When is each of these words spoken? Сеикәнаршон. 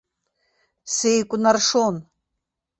Сеикәнаршон. 0.95 1.95